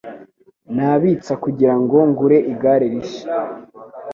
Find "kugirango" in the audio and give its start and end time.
1.43-1.97